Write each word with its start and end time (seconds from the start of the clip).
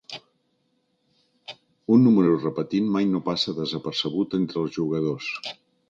Un 1.97 2.03
número 2.05 2.39
repetit 2.39 2.91
mai 2.97 3.09
no 3.13 3.23
passa 3.31 3.57
desapercebut 3.61 4.39
entre 4.43 4.63
els 4.65 4.79
jugadors. 4.81 5.31